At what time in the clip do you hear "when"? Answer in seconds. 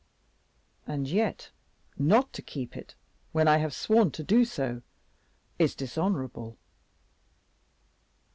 3.33-3.47